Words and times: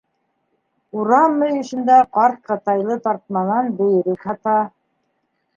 Урам 1.01 1.35
мөйөшөндә 1.41 1.99
ҡарт 2.19 2.41
ҡытайлы 2.49 2.97
тартманан 3.09 3.73
бөйөрөк 3.83 4.27
һата. 4.31 4.61